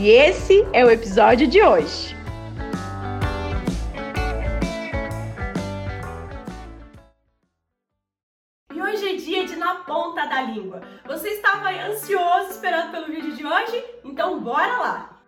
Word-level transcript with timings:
E 0.00 0.10
esse 0.10 0.64
é 0.72 0.84
o 0.84 0.90
episódio 0.92 1.48
de 1.48 1.60
hoje. 1.60 2.16
E 8.72 8.80
hoje 8.80 9.08
é 9.08 9.16
dia 9.16 9.44
de 9.44 9.56
Na 9.56 9.74
Ponta 9.74 10.24
da 10.24 10.42
Língua. 10.42 10.82
Você 11.04 11.30
estava 11.30 11.70
ansioso 11.70 12.50
esperando 12.52 12.92
pelo 12.92 13.06
vídeo 13.06 13.34
de 13.34 13.44
hoje? 13.44 13.84
Então 14.04 14.38
bora 14.40 14.78
lá! 14.78 15.20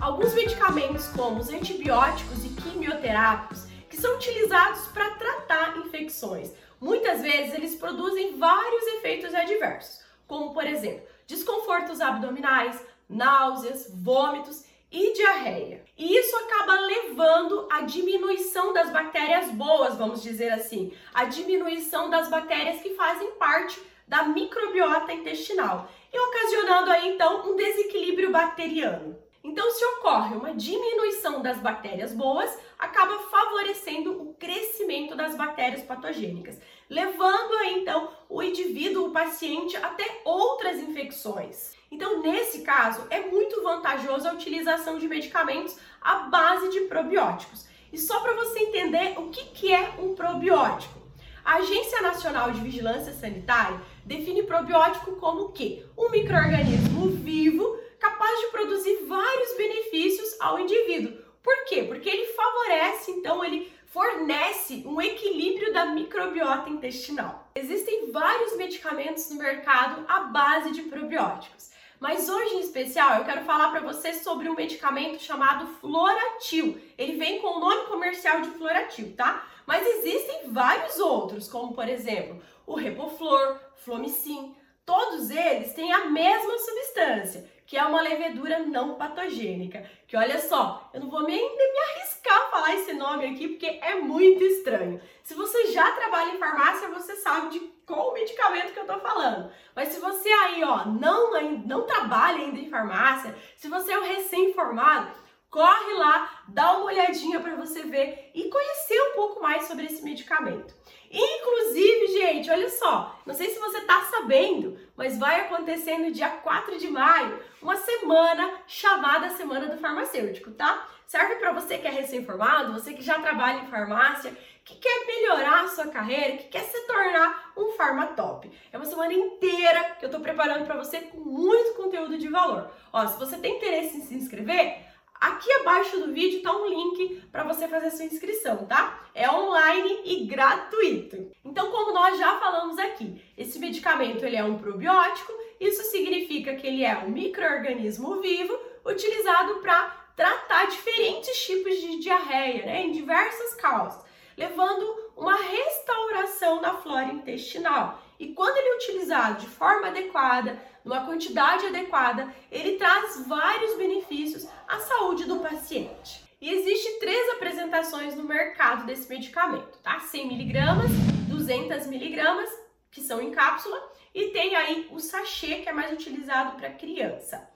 Alguns 0.00 0.34
medicamentos, 0.34 1.06
como 1.10 1.38
os 1.38 1.48
antibióticos 1.48 2.44
e 2.44 2.48
quimioterápicos, 2.48 3.66
que 3.88 3.96
são 3.96 4.16
utilizados 4.16 4.80
para 4.88 5.10
tratar 5.10 5.76
infecções, 5.78 6.50
Muitas 6.84 7.22
vezes 7.22 7.54
eles 7.54 7.74
produzem 7.76 8.36
vários 8.36 8.86
efeitos 8.88 9.34
adversos, 9.34 10.02
como 10.26 10.52
por 10.52 10.66
exemplo, 10.66 11.08
desconfortos 11.26 11.98
abdominais, 11.98 12.78
náuseas, 13.08 13.90
vômitos 13.90 14.66
e 14.92 15.14
diarreia. 15.14 15.82
E 15.96 16.14
isso 16.14 16.36
acaba 16.36 16.78
levando 16.80 17.66
à 17.72 17.80
diminuição 17.80 18.74
das 18.74 18.90
bactérias 18.90 19.50
boas, 19.52 19.96
vamos 19.96 20.22
dizer 20.22 20.50
assim, 20.52 20.92
a 21.14 21.24
diminuição 21.24 22.10
das 22.10 22.28
bactérias 22.28 22.82
que 22.82 22.94
fazem 22.94 23.30
parte 23.36 23.80
da 24.06 24.24
microbiota 24.24 25.10
intestinal 25.10 25.88
e 26.12 26.18
ocasionando 26.18 26.90
aí 26.90 27.14
então 27.14 27.50
um 27.50 27.56
desequilíbrio 27.56 28.30
bacteriano. 28.30 29.24
Então, 29.44 29.70
se 29.70 29.84
ocorre 29.84 30.36
uma 30.36 30.54
diminuição 30.54 31.42
das 31.42 31.58
bactérias 31.58 32.14
boas, 32.14 32.58
acaba 32.78 33.18
favorecendo 33.30 34.22
o 34.22 34.34
crescimento 34.34 35.14
das 35.14 35.36
bactérias 35.36 35.82
patogênicas, 35.82 36.58
levando 36.88 37.54
aí, 37.58 37.80
então 37.80 38.10
o 38.28 38.42
indivíduo, 38.42 39.06
o 39.06 39.10
paciente, 39.12 39.76
até 39.76 40.20
outras 40.24 40.78
infecções. 40.78 41.72
Então, 41.90 42.20
nesse 42.20 42.62
caso, 42.62 43.06
é 43.10 43.20
muito 43.20 43.62
vantajoso 43.62 44.28
a 44.28 44.32
utilização 44.32 44.98
de 44.98 45.06
medicamentos 45.06 45.76
à 46.00 46.16
base 46.28 46.70
de 46.70 46.80
probióticos. 46.82 47.66
E 47.92 47.98
só 47.98 48.20
para 48.20 48.34
você 48.34 48.58
entender 48.60 49.14
o 49.16 49.28
que, 49.30 49.44
que 49.44 49.72
é 49.72 49.94
um 49.98 50.14
probiótico. 50.14 51.04
A 51.44 51.56
Agência 51.56 52.00
Nacional 52.00 52.50
de 52.50 52.60
Vigilância 52.60 53.12
Sanitária 53.12 53.80
define 54.04 54.42
probiótico 54.42 55.16
como 55.16 55.42
o 55.42 55.52
quê? 55.52 55.84
Um 55.96 56.08
microorganismo 56.08 57.10
vivo 57.10 57.78
capaz 58.00 58.40
de 58.40 58.46
produzir 58.46 59.04
vários 59.06 59.56
benefícios 59.56 60.34
ao 60.40 60.58
indivíduo. 60.58 61.22
Por 61.42 61.64
quê? 61.66 61.84
Porque 61.84 62.08
ele 62.08 62.32
favorece, 62.32 63.10
então, 63.10 63.44
ele 63.44 63.70
fornece 63.94 64.82
um 64.84 65.00
equilíbrio 65.00 65.72
da 65.72 65.86
microbiota 65.86 66.68
intestinal. 66.68 67.48
Existem 67.54 68.10
vários 68.10 68.56
medicamentos 68.56 69.30
no 69.30 69.36
mercado 69.36 70.04
à 70.08 70.22
base 70.22 70.72
de 70.72 70.82
probióticos. 70.82 71.70
Mas 72.00 72.28
hoje 72.28 72.56
em 72.56 72.60
especial 72.60 73.18
eu 73.18 73.24
quero 73.24 73.44
falar 73.44 73.70
para 73.70 73.82
você 73.82 74.12
sobre 74.12 74.48
um 74.48 74.56
medicamento 74.56 75.22
chamado 75.22 75.68
Floratil. 75.76 76.76
Ele 76.98 77.16
vem 77.16 77.40
com 77.40 77.56
o 77.56 77.60
nome 77.60 77.86
comercial 77.86 78.40
de 78.40 78.50
Floratil, 78.50 79.14
tá? 79.16 79.46
Mas 79.64 79.86
existem 79.86 80.50
vários 80.50 80.98
outros, 80.98 81.48
como 81.48 81.72
por 81.72 81.88
exemplo 81.88 82.42
o 82.66 82.74
Repoflor, 82.74 83.60
Flomicin. 83.76 84.56
Todos 84.86 85.30
eles 85.30 85.72
têm 85.72 85.92
a 85.92 86.06
mesma 86.06 86.58
substância, 86.58 87.50
que 87.66 87.76
é 87.76 87.84
uma 87.84 88.02
levedura 88.02 88.58
não 88.58 88.96
patogênica. 88.96 89.88
Que 90.06 90.16
olha 90.16 90.38
só, 90.38 90.90
eu 90.92 91.00
não 91.00 91.10
vou 91.10 91.22
nem, 91.22 91.40
me 91.40 91.80
arriscar 91.90 92.36
a 92.36 92.50
falar 92.50 92.74
esse 92.74 92.92
nome 92.92 93.26
aqui 93.26 93.48
porque 93.48 93.78
é 93.82 93.94
muito 93.94 94.44
estranho. 94.44 95.00
Se 95.22 95.34
você 95.34 95.72
já 95.72 95.90
trabalha 95.92 96.32
em 96.32 96.38
farmácia, 96.38 96.88
você 96.88 97.16
sabe 97.16 97.50
de 97.50 97.60
qual 97.86 98.12
medicamento 98.12 98.72
que 98.72 98.80
eu 98.80 98.86
tô 98.86 98.98
falando. 99.00 99.50
Mas 99.74 99.88
se 99.88 100.00
você 100.00 100.28
aí, 100.28 100.62
ó, 100.62 100.84
não, 100.86 101.32
não 101.66 101.86
trabalha 101.86 102.38
ainda 102.38 102.58
em 102.58 102.68
farmácia, 102.68 103.34
se 103.56 103.68
você 103.68 103.92
é 103.92 103.98
um 103.98 104.04
recém-formado, 104.04 105.23
corre 105.54 105.92
lá, 105.94 106.42
dá 106.48 106.72
uma 106.72 106.86
olhadinha 106.86 107.38
para 107.38 107.54
você 107.54 107.82
ver 107.82 108.32
e 108.34 108.50
conhecer 108.50 109.00
um 109.00 109.14
pouco 109.14 109.40
mais 109.40 109.68
sobre 109.68 109.86
esse 109.86 110.02
medicamento. 110.02 110.74
Inclusive, 111.08 112.08
gente, 112.08 112.50
olha 112.50 112.68
só, 112.68 113.20
não 113.24 113.32
sei 113.32 113.50
se 113.50 113.60
você 113.60 113.82
tá 113.82 114.02
sabendo, 114.10 114.76
mas 114.96 115.16
vai 115.16 115.42
acontecer 115.42 115.96
no 115.96 116.10
dia 116.10 116.28
4 116.28 116.76
de 116.76 116.88
maio 116.88 117.40
uma 117.62 117.76
semana 117.76 118.62
chamada 118.66 119.30
Semana 119.30 119.68
do 119.68 119.80
Farmacêutico, 119.80 120.50
tá? 120.50 120.88
Serve 121.06 121.36
para 121.36 121.52
você 121.52 121.78
que 121.78 121.86
é 121.86 121.90
recém-formado, 121.90 122.72
você 122.72 122.92
que 122.92 123.02
já 123.02 123.20
trabalha 123.20 123.60
em 123.60 123.68
farmácia, 123.68 124.36
que 124.64 124.74
quer 124.74 125.06
melhorar 125.06 125.62
a 125.62 125.68
sua 125.68 125.86
carreira, 125.86 126.38
que 126.38 126.48
quer 126.48 126.64
se 126.64 126.80
tornar 126.84 127.52
um 127.56 127.70
farmatop. 127.72 128.50
É 128.72 128.76
uma 128.76 128.86
semana 128.86 129.12
inteira 129.12 129.96
que 130.00 130.04
eu 130.04 130.10
tô 130.10 130.18
preparando 130.18 130.64
para 130.64 130.76
você 130.76 131.02
com 131.02 131.20
muito 131.20 131.74
conteúdo 131.74 132.18
de 132.18 132.28
valor. 132.28 132.72
Ó, 132.92 133.06
se 133.06 133.16
você 133.20 133.36
tem 133.36 133.56
interesse 133.56 133.98
em 133.98 134.00
se 134.00 134.14
inscrever, 134.14 134.93
Aqui 135.24 135.50
abaixo 135.52 135.98
do 136.00 136.12
vídeo 136.12 136.36
está 136.36 136.54
um 136.54 136.68
link 136.68 137.22
para 137.32 137.44
você 137.44 137.66
fazer 137.66 137.90
sua 137.90 138.04
inscrição, 138.04 138.66
tá? 138.66 139.08
É 139.14 139.26
online 139.30 140.02
e 140.04 140.26
gratuito. 140.26 141.30
Então, 141.42 141.70
como 141.70 141.94
nós 141.94 142.18
já 142.18 142.38
falamos 142.38 142.78
aqui, 142.78 143.24
esse 143.34 143.58
medicamento 143.58 144.22
ele 144.22 144.36
é 144.36 144.44
um 144.44 144.58
probiótico, 144.58 145.32
isso 145.58 145.82
significa 145.84 146.54
que 146.56 146.66
ele 146.66 146.84
é 146.84 146.98
um 146.98 147.08
microorganismo 147.08 148.20
vivo 148.20 148.54
utilizado 148.84 149.60
para 149.60 149.88
tratar 150.14 150.66
diferentes 150.66 151.42
tipos 151.42 151.74
de 151.80 152.00
diarreia, 152.00 152.66
né, 152.66 152.82
em 152.82 152.92
diversas 152.92 153.54
causas, 153.54 154.04
levando 154.36 155.10
uma 155.16 155.36
restauração 155.36 156.60
da 156.60 156.74
flora 156.74 157.06
intestinal. 157.06 157.98
E 158.20 158.34
quando 158.34 158.58
ele 158.58 158.68
é 158.68 158.76
utilizado 158.76 159.40
de 159.40 159.46
forma 159.46 159.86
adequada, 159.86 160.60
numa 160.84 161.06
quantidade 161.06 161.66
adequada, 161.66 162.32
ele 162.50 162.76
traz 162.76 163.26
vários 163.26 163.76
benefícios 163.76 164.46
à 164.68 164.78
saúde 164.80 165.24
do 165.24 165.40
paciente. 165.40 166.22
E 166.40 166.50
existe 166.50 166.98
três 166.98 167.30
apresentações 167.30 168.14
no 168.14 168.24
mercado 168.24 168.84
desse 168.84 169.08
medicamento, 169.08 169.78
tá? 169.78 169.98
100 169.98 170.28
miligramas, 170.28 170.90
200 171.26 171.86
miligramas, 171.86 172.50
que 172.90 173.00
são 173.00 173.20
em 173.20 173.30
cápsula, 173.30 173.82
e 174.14 174.28
tem 174.28 174.54
aí 174.54 174.86
o 174.90 175.00
sachê, 175.00 175.56
que 175.56 175.68
é 175.68 175.72
mais 175.72 175.90
utilizado 175.92 176.56
para 176.56 176.70
criança. 176.70 177.48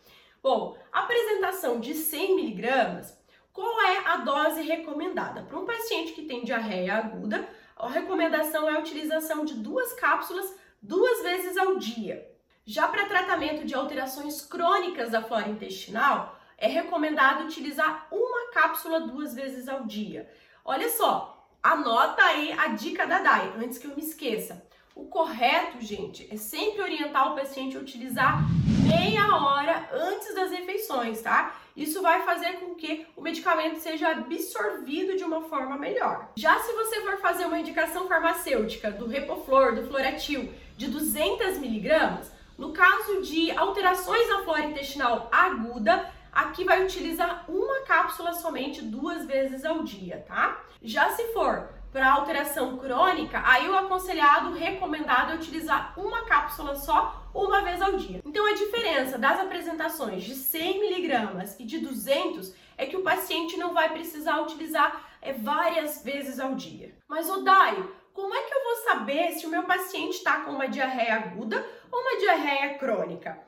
Bom, 0.43 0.79
apresentação 0.91 1.79
de 1.81 1.93
100 1.95 2.37
miligramas, 2.37 3.17
qual 3.53 3.83
é 3.83 4.07
a 4.07 4.17
dose 4.19 4.63
recomendada? 4.63 5.43
Para 5.43 5.59
um 5.59 5.67
paciente 5.67 6.13
que 6.13 6.23
tem 6.23 6.45
diarreia 6.45 6.95
aguda, 6.95 7.47
a 7.77 7.89
recomendação 7.89 8.69
é 8.69 8.77
a 8.77 8.79
utilização 8.79 9.45
de 9.45 9.55
duas 9.55 9.93
cápsulas 9.93 10.57
duas 10.81 11.23
vezes 11.23 11.57
ao 11.57 11.77
dia. 11.77 12.38
Já 12.71 12.87
para 12.87 13.07
tratamento 13.07 13.65
de 13.65 13.75
alterações 13.75 14.43
crônicas 14.43 15.13
da 15.13 15.23
flora 15.23 15.49
intestinal, 15.49 16.39
é 16.59 16.69
recomendado 16.69 17.45
utilizar 17.45 18.07
uma 18.13 18.51
cápsula 18.53 19.01
duas 19.01 19.35
vezes 19.35 19.71
ao 19.71 19.87
dia. 19.87 20.31
Olha 20.63 20.91
só, 20.91 21.49
anota 21.63 22.23
aí 22.23 22.53
a 22.53 22.69
dica 22.69 23.07
da 23.07 23.21
DAI, 23.21 23.55
antes 23.57 23.79
que 23.79 23.87
eu 23.87 23.97
me 23.97 24.03
esqueça. 24.03 24.63
O 24.95 25.07
correto, 25.07 25.81
gente, 25.81 26.29
é 26.31 26.37
sempre 26.37 26.83
orientar 26.83 27.33
o 27.33 27.35
paciente 27.35 27.75
a 27.75 27.81
utilizar 27.81 28.45
meia 28.87 29.35
hora 29.35 29.89
antes 29.91 30.35
das 30.35 30.51
refeições, 30.51 31.23
tá? 31.23 31.57
Isso 31.75 32.03
vai 32.03 32.23
fazer 32.23 32.61
com 32.61 32.75
que 32.75 33.07
o 33.17 33.23
medicamento 33.23 33.79
seja 33.79 34.11
absorvido 34.11 35.17
de 35.17 35.25
uma 35.25 35.41
forma 35.41 35.79
melhor. 35.79 36.33
Já 36.37 36.59
se 36.59 36.75
você 36.75 37.01
for 37.01 37.17
fazer 37.17 37.47
uma 37.47 37.59
indicação 37.59 38.07
farmacêutica 38.07 38.91
do 38.91 39.07
Repoflor, 39.07 39.75
do 39.75 39.87
Floratil, 39.87 40.53
de 40.77 40.89
200 40.89 41.57
miligramas, 41.57 42.37
no 42.59 42.73
caso 42.73 43.23
de 43.23 43.53
alterações 43.53 44.29
na 44.29 44.43
flora 44.43 44.65
intestinal 44.65 45.29
aguda, 45.31 46.13
aqui 46.33 46.65
vai 46.65 46.85
utilizar 46.85 47.45
uma 47.49 47.83
cápsula 47.83 48.33
somente 48.33 48.83
duas 48.83 49.25
vezes 49.25 49.65
ao 49.65 49.85
dia, 49.85 50.25
tá? 50.27 50.61
Já 50.83 51.11
se 51.11 51.33
for 51.33 51.69
para 51.93 52.13
alteração 52.13 52.77
crônica, 52.77 53.41
aí 53.47 53.69
o 53.69 53.77
aconselhado, 53.77 54.55
recomendado 54.55 55.33
é 55.33 55.37
utilizar 55.37 55.95
uma 55.97 56.27
cápsula 56.27 56.75
só 56.75 57.31
uma 57.33 57.63
vez 57.63 57.81
ao 57.81 57.93
dia. 57.93 58.21
Então 58.25 58.45
a 58.45 58.55
diferença 58.55 59.17
das 59.17 59.39
apresentações 59.39 60.25
de 60.25 60.35
100 60.35 60.81
miligramas 60.81 61.59
e 61.61 61.65
de 61.65 61.79
200 61.79 62.53
é 62.77 62.87
que 62.87 62.97
o 62.97 63.03
paciente 63.03 63.57
não 63.57 63.73
vai 63.73 63.89
precisar 63.91 64.41
utilizar 64.41 65.09
é, 65.23 65.33
várias 65.33 66.03
vezes 66.03 66.39
ao 66.39 66.55
dia. 66.55 66.95
Mas 67.09 67.31
o 67.31 67.43
Dai, 67.43 67.89
como 68.13 68.35
é 68.35 68.43
que 68.43 68.53
eu 68.53 68.65
vou 68.65 68.77
saber 68.85 69.33
se 69.33 69.47
o 69.47 69.51
meu 69.51 69.63
paciente 69.63 70.17
está 70.17 70.41
com 70.41 70.51
uma 70.51 70.69
diarreia 70.69 71.15
aguda 71.15 71.65
ou 71.91 72.01
uma 72.01 72.19
diarreia 72.19 72.79
crônica? 72.79 73.39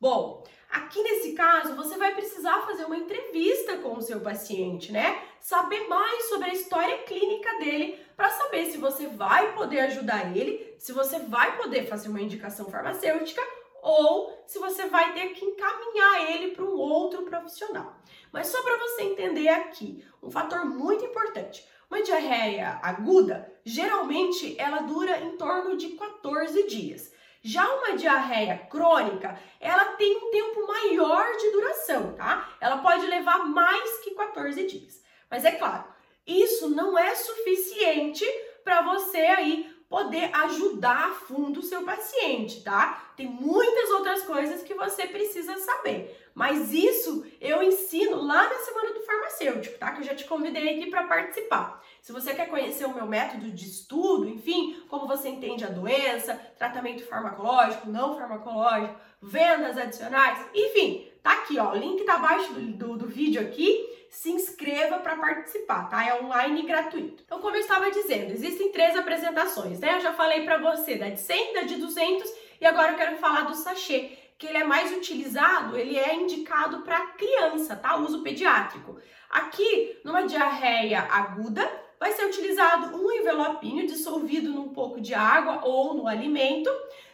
Bom, 0.00 0.44
aqui 0.70 1.02
nesse 1.02 1.32
caso 1.32 1.76
você 1.76 1.96
vai 1.98 2.14
precisar 2.14 2.62
fazer 2.62 2.84
uma 2.84 2.96
entrevista 2.96 3.76
com 3.78 3.96
o 3.96 4.02
seu 4.02 4.20
paciente, 4.20 4.90
né? 4.92 5.22
Saber 5.38 5.88
mais 5.88 6.28
sobre 6.28 6.50
a 6.50 6.54
história 6.54 6.98
clínica 7.04 7.58
dele 7.58 7.98
para 8.16 8.30
saber 8.30 8.66
se 8.66 8.78
você 8.78 9.06
vai 9.06 9.54
poder 9.54 9.80
ajudar 9.80 10.36
ele, 10.36 10.74
se 10.78 10.92
você 10.92 11.18
vai 11.18 11.56
poder 11.56 11.86
fazer 11.86 12.08
uma 12.08 12.20
indicação 12.20 12.70
farmacêutica 12.70 13.42
ou 13.82 14.42
se 14.46 14.58
você 14.58 14.86
vai 14.86 15.12
ter 15.14 15.30
que 15.30 15.44
encaminhar 15.44 16.30
ele 16.30 16.52
para 16.54 16.64
um 16.64 16.76
outro 16.76 17.22
profissional. 17.22 17.96
Mas 18.32 18.48
só 18.48 18.62
para 18.62 18.78
você 18.78 19.02
entender 19.02 19.48
aqui, 19.48 20.04
um 20.22 20.30
fator 20.30 20.64
muito 20.64 21.04
importante. 21.04 21.66
Uma 21.90 22.02
diarreia 22.02 22.78
aguda, 22.82 23.52
geralmente 23.64 24.54
ela 24.58 24.80
dura 24.80 25.18
em 25.18 25.36
torno 25.36 25.76
de 25.76 25.90
14 25.90 26.66
dias. 26.68 27.12
Já 27.42 27.66
uma 27.66 27.96
diarreia 27.96 28.58
crônica, 28.70 29.38
ela 29.58 29.96
tem 29.96 30.16
um 30.16 30.30
tempo 30.30 30.66
maior 30.66 31.24
de 31.38 31.50
duração, 31.52 32.12
tá? 32.12 32.50
Ela 32.60 32.78
pode 32.78 33.06
levar 33.06 33.46
mais 33.46 33.98
que 34.00 34.10
14 34.10 34.66
dias. 34.66 35.02
Mas 35.30 35.44
é 35.44 35.52
claro, 35.52 35.84
isso 36.26 36.68
não 36.68 36.98
é 36.98 37.14
suficiente 37.14 38.24
para 38.62 38.82
você 38.82 39.18
aí 39.18 39.74
poder 39.88 40.30
ajudar 40.32 41.08
a 41.08 41.14
fundo 41.14 41.60
o 41.60 41.62
seu 41.64 41.82
paciente, 41.82 42.62
tá? 42.62 43.12
Tem 43.16 43.26
muitas 43.26 43.90
outras 43.90 44.22
coisas 44.22 44.62
que 44.62 44.74
você 44.74 45.06
precisa 45.06 45.56
saber, 45.56 46.19
mas 46.40 46.72
isso 46.72 47.22
eu 47.38 47.62
ensino 47.62 48.22
lá 48.22 48.48
na 48.48 48.58
semana 48.60 48.94
do 48.94 49.02
farmacêutico, 49.02 49.78
tá? 49.78 49.92
Que 49.92 50.00
eu 50.00 50.04
já 50.04 50.14
te 50.14 50.24
convidei 50.24 50.70
aqui 50.70 50.88
para 50.88 51.02
participar. 51.02 51.84
Se 52.00 52.12
você 52.12 52.32
quer 52.32 52.48
conhecer 52.48 52.86
o 52.86 52.94
meu 52.94 53.04
método 53.04 53.50
de 53.50 53.66
estudo, 53.66 54.26
enfim, 54.26 54.82
como 54.88 55.06
você 55.06 55.28
entende 55.28 55.66
a 55.66 55.68
doença, 55.68 56.40
tratamento 56.56 57.04
farmacológico, 57.04 57.90
não 57.90 58.16
farmacológico, 58.16 58.98
vendas 59.20 59.76
adicionais, 59.76 60.38
enfim, 60.54 61.06
tá 61.22 61.32
aqui, 61.32 61.58
ó, 61.58 61.72
o 61.72 61.76
link 61.76 62.02
tá 62.04 62.14
abaixo 62.14 62.54
do, 62.54 62.60
do, 62.72 62.96
do 62.96 63.06
vídeo 63.06 63.42
aqui 63.42 63.98
se 64.08 64.30
inscreva 64.30 64.98
para 64.98 65.16
participar, 65.16 65.90
tá? 65.90 66.08
É 66.08 66.22
online 66.22 66.62
e 66.62 66.66
gratuito. 66.66 67.22
Então, 67.22 67.38
como 67.42 67.54
eu 67.54 67.60
estava 67.60 67.90
dizendo, 67.90 68.32
existem 68.32 68.72
três 68.72 68.96
apresentações, 68.96 69.78
né? 69.78 69.96
Eu 69.96 70.00
já 70.00 70.14
falei 70.14 70.42
para 70.46 70.56
você 70.56 70.96
da 70.96 71.10
de 71.10 71.20
100, 71.20 71.52
da 71.52 71.62
de 71.64 71.76
200 71.76 72.32
e 72.60 72.66
agora 72.66 72.92
eu 72.92 72.96
quero 72.96 73.16
falar 73.16 73.42
do 73.42 73.54
sachê, 73.54 74.18
que 74.40 74.46
ele 74.46 74.56
é 74.56 74.64
mais 74.64 74.90
utilizado, 74.96 75.76
ele 75.76 75.98
é 75.98 76.14
indicado 76.14 76.80
para 76.80 77.08
criança, 77.08 77.76
tá? 77.76 77.96
Uso 77.96 78.22
pediátrico. 78.22 78.98
Aqui, 79.28 80.00
numa 80.02 80.22
diarreia 80.22 81.02
aguda, 81.02 81.70
vai 82.00 82.10
ser 82.12 82.24
utilizado 82.24 82.96
um 82.96 83.12
envelopinho 83.12 83.86
dissolvido 83.86 84.50
num 84.50 84.70
pouco 84.70 84.98
de 84.98 85.12
água 85.12 85.60
ou 85.62 85.92
no 85.92 86.08
alimento 86.08 86.70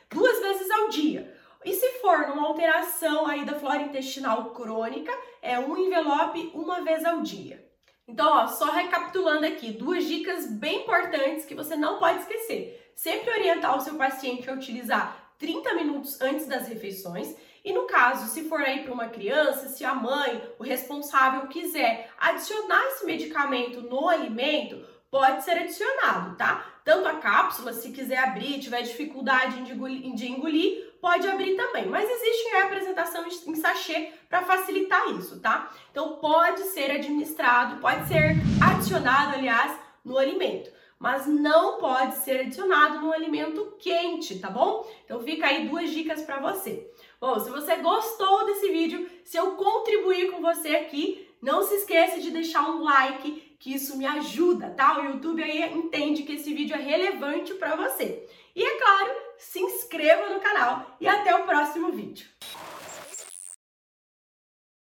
duas 0.08 0.38
vezes 0.38 0.70
ao 0.70 0.88
dia. 0.88 1.36
E 1.64 1.74
se 1.74 1.98
for 1.98 2.28
numa 2.28 2.46
alteração 2.46 3.26
aí 3.26 3.44
da 3.44 3.58
flora 3.58 3.82
intestinal 3.82 4.50
crônica, 4.50 5.12
é 5.42 5.58
um 5.58 5.76
envelope 5.76 6.52
uma 6.54 6.82
vez 6.82 7.04
ao 7.04 7.22
dia. 7.22 7.66
Então, 8.06 8.24
ó, 8.24 8.46
só 8.46 8.66
recapitulando 8.66 9.46
aqui, 9.46 9.72
duas 9.72 10.04
dicas 10.04 10.46
bem 10.46 10.82
importantes 10.82 11.44
que 11.44 11.56
você 11.56 11.74
não 11.74 11.98
pode 11.98 12.20
esquecer. 12.20 12.92
Sempre 12.94 13.30
orientar 13.30 13.76
o 13.76 13.80
seu 13.80 13.96
paciente 13.96 14.48
a 14.48 14.54
utilizar 14.54 15.25
30 15.38 15.74
minutos 15.74 16.20
antes 16.20 16.46
das 16.46 16.68
refeições. 16.68 17.34
E 17.64 17.72
no 17.72 17.82
caso, 17.84 18.28
se 18.32 18.48
for 18.48 18.60
aí 18.60 18.84
para 18.84 18.92
uma 18.92 19.08
criança, 19.08 19.68
se 19.68 19.84
a 19.84 19.94
mãe, 19.94 20.42
o 20.58 20.62
responsável 20.62 21.48
quiser 21.48 22.10
adicionar 22.18 22.84
esse 22.86 23.04
medicamento 23.04 23.80
no 23.82 24.08
alimento, 24.08 24.86
pode 25.10 25.44
ser 25.44 25.58
adicionado, 25.58 26.36
tá? 26.36 26.64
Tanto 26.84 27.08
a 27.08 27.14
cápsula, 27.14 27.72
se 27.72 27.90
quiser 27.90 28.18
abrir, 28.18 28.60
tiver 28.60 28.82
dificuldade 28.82 29.62
de 29.64 29.72
engolir, 29.72 30.14
de 30.14 30.30
engolir 30.30 30.96
pode 31.00 31.28
abrir 31.28 31.54
também. 31.54 31.86
Mas 31.86 32.08
existe 32.10 32.54
a 32.56 32.64
apresentação 32.64 33.24
em 33.26 33.54
sachê 33.54 34.12
para 34.28 34.42
facilitar 34.42 35.08
isso, 35.10 35.40
tá? 35.40 35.70
Então 35.90 36.16
pode 36.16 36.62
ser 36.64 36.90
administrado, 36.90 37.80
pode 37.80 38.08
ser 38.08 38.36
adicionado, 38.60 39.36
aliás, 39.36 39.78
no 40.04 40.18
alimento. 40.18 40.70
Mas 40.98 41.26
não 41.26 41.78
pode 41.78 42.16
ser 42.16 42.40
adicionado 42.40 43.00
no 43.00 43.12
alimento 43.12 43.74
quente, 43.78 44.38
tá 44.38 44.48
bom? 44.48 44.88
Então 45.04 45.20
fica 45.20 45.46
aí 45.46 45.68
duas 45.68 45.90
dicas 45.90 46.22
para 46.22 46.40
você. 46.40 46.90
Bom, 47.20 47.38
se 47.38 47.50
você 47.50 47.76
gostou 47.76 48.46
desse 48.46 48.70
vídeo, 48.70 49.08
se 49.24 49.36
eu 49.36 49.52
contribuir 49.52 50.30
com 50.30 50.40
você 50.40 50.76
aqui, 50.76 51.28
não 51.40 51.62
se 51.62 51.74
esqueça 51.74 52.20
de 52.20 52.30
deixar 52.30 52.68
um 52.70 52.82
like, 52.82 53.56
que 53.58 53.74
isso 53.74 53.96
me 53.96 54.06
ajuda, 54.06 54.70
tá? 54.70 55.00
O 55.00 55.04
YouTube 55.04 55.42
aí 55.42 55.62
entende 55.72 56.22
que 56.22 56.32
esse 56.32 56.52
vídeo 56.52 56.74
é 56.74 56.80
relevante 56.80 57.54
para 57.54 57.76
você. 57.76 58.26
E 58.54 58.62
é 58.62 58.78
claro, 58.78 59.12
se 59.36 59.60
inscreva 59.60 60.30
no 60.30 60.40
canal 60.40 60.96
e 61.00 61.06
até 61.06 61.34
o 61.34 61.44
próximo 61.44 61.92
vídeo. 61.92 62.26